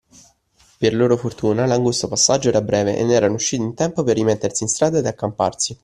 [0.79, 4.63] Per loro fortuna, l’angusto passaggio era breve e ne erano usciti in tempo per rimettersi
[4.63, 5.77] in strada ed accamparsi